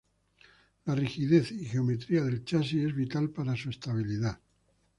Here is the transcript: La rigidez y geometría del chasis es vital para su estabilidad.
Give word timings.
La 0.87 0.95
rigidez 0.95 1.51
y 1.51 1.63
geometría 1.65 2.23
del 2.23 2.43
chasis 2.43 2.85
es 2.85 2.95
vital 2.95 3.29
para 3.29 3.55
su 3.55 3.69
estabilidad. 3.69 4.39